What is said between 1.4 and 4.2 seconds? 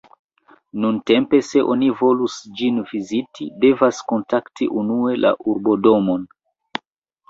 se oni volus ĝin viziti, devas